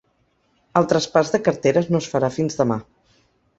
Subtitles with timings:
[0.81, 2.81] El traspàs de carteres no es farà fins demà.